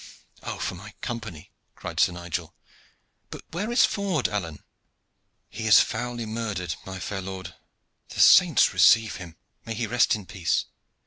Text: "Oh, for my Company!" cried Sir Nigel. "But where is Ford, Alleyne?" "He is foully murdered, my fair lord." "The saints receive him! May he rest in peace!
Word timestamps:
"Oh, 0.41 0.57
for 0.57 0.73
my 0.73 0.95
Company!" 1.01 1.51
cried 1.75 1.99
Sir 1.99 2.11
Nigel. 2.13 2.55
"But 3.29 3.43
where 3.51 3.71
is 3.71 3.85
Ford, 3.85 4.27
Alleyne?" 4.27 4.63
"He 5.47 5.67
is 5.67 5.79
foully 5.79 6.25
murdered, 6.25 6.73
my 6.87 6.97
fair 6.97 7.21
lord." 7.21 7.53
"The 8.09 8.19
saints 8.19 8.73
receive 8.73 9.17
him! 9.17 9.35
May 9.63 9.75
he 9.75 9.85
rest 9.85 10.15
in 10.15 10.25
peace! 10.25 10.65